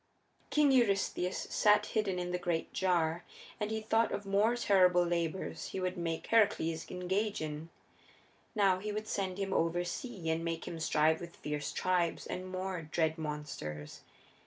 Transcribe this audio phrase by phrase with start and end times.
[0.49, 3.23] King Eurystheus sat hidden in the great jar,
[3.59, 7.69] and he thought of more terrible labors he would make Heracles engage in.
[8.55, 12.81] Now he would send him oversea and make him strive with fierce tribes and more
[12.81, 14.01] dread monsters.